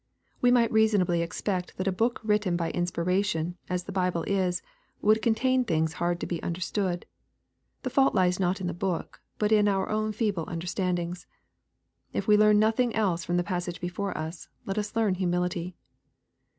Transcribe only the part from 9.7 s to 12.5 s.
own feeble understand ings. If we